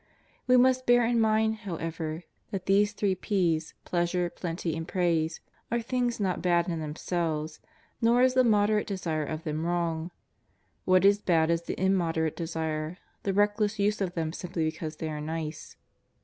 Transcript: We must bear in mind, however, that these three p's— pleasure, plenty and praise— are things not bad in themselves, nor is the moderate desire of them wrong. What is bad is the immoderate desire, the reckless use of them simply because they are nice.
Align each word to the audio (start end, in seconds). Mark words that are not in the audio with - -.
We 0.47 0.57
must 0.57 0.87
bear 0.87 1.05
in 1.05 1.19
mind, 1.21 1.57
however, 1.57 2.23
that 2.49 2.65
these 2.65 2.91
three 2.91 3.13
p's— 3.13 3.75
pleasure, 3.85 4.31
plenty 4.31 4.75
and 4.75 4.87
praise— 4.87 5.41
are 5.71 5.79
things 5.79 6.19
not 6.19 6.41
bad 6.41 6.67
in 6.67 6.79
themselves, 6.79 7.59
nor 8.01 8.23
is 8.23 8.33
the 8.33 8.43
moderate 8.43 8.87
desire 8.87 9.23
of 9.25 9.43
them 9.43 9.63
wrong. 9.63 10.09
What 10.85 11.05
is 11.05 11.19
bad 11.21 11.51
is 11.51 11.61
the 11.61 11.79
immoderate 11.79 12.35
desire, 12.35 12.97
the 13.21 13.33
reckless 13.33 13.77
use 13.77 14.01
of 14.01 14.15
them 14.15 14.33
simply 14.33 14.65
because 14.71 14.95
they 14.95 15.07
are 15.07 15.21
nice. 15.21 15.77